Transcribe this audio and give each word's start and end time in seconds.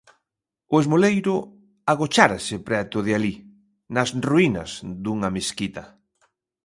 O 0.73 0.75
esmoleiro 0.83 1.35
agochárase 1.91 2.55
preto 2.67 2.97
de 3.05 3.11
alí, 3.17 3.35
nas 3.95 4.09
ruínas 4.29 4.71
dunha 5.03 5.29
mesquita. 5.37 5.83